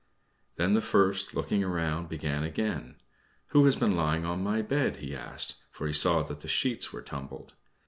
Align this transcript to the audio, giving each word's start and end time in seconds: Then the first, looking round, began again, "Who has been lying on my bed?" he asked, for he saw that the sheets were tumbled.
Then 0.55 0.73
the 0.73 0.81
first, 0.81 1.35
looking 1.35 1.63
round, 1.63 2.09
began 2.09 2.41
again, 2.43 2.95
"Who 3.49 3.65
has 3.65 3.75
been 3.75 3.95
lying 3.95 4.25
on 4.25 4.43
my 4.43 4.63
bed?" 4.63 4.97
he 4.97 5.15
asked, 5.15 5.57
for 5.69 5.85
he 5.85 5.93
saw 5.93 6.23
that 6.23 6.39
the 6.39 6.47
sheets 6.47 6.91
were 6.91 7.03
tumbled. 7.03 7.53